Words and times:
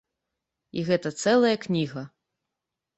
І 0.77 0.87
гэта 0.89 1.13
цэлая 1.27 1.55
кніга. 1.69 2.09